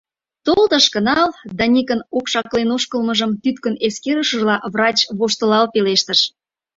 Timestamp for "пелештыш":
5.73-6.19